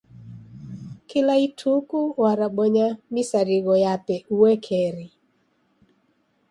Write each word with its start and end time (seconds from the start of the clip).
Kila 1.07 1.33
ituku 1.47 1.99
warabonya 2.21 2.87
misarigho 3.13 3.73
yape 3.85 4.15
uekeri. 4.35 5.07